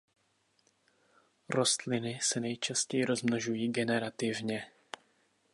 Rostliny 1.49 2.19
se 2.21 2.39
nejčastěji 2.39 3.05
rozmnožují 3.05 3.69
generativně. 3.71 4.67